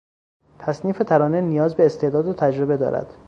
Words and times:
تصنیف 0.59 1.01
ترانه 1.07 1.41
نیاز 1.41 1.75
به 1.75 1.85
استعداد 1.85 2.27
و 2.27 2.33
تجربه 2.33 2.77
دارد. 2.77 3.13